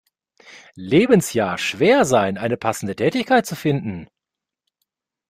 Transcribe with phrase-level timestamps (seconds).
[0.73, 4.07] Lebensjahr, schwer sein, eine passende Tätigkeit zu finden.